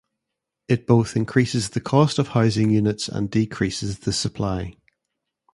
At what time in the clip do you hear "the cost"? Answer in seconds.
1.69-2.17